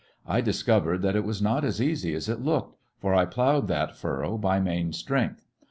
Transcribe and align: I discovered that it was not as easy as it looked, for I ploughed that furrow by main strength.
I 0.25 0.41
discovered 0.41 1.03
that 1.03 1.15
it 1.15 1.23
was 1.23 1.43
not 1.43 1.63
as 1.63 1.79
easy 1.79 2.15
as 2.15 2.27
it 2.27 2.41
looked, 2.41 2.75
for 2.97 3.13
I 3.13 3.25
ploughed 3.25 3.67
that 3.67 3.95
furrow 3.95 4.35
by 4.35 4.59
main 4.59 4.93
strength. 4.93 5.45